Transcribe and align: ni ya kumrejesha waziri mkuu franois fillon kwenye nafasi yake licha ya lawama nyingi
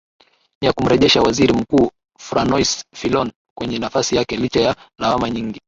ni 0.61 0.65
ya 0.67 0.73
kumrejesha 0.73 1.21
waziri 1.21 1.53
mkuu 1.53 1.91
franois 2.19 2.83
fillon 2.95 3.31
kwenye 3.57 3.79
nafasi 3.79 4.15
yake 4.15 4.37
licha 4.37 4.61
ya 4.61 4.75
lawama 4.99 5.29
nyingi 5.29 5.59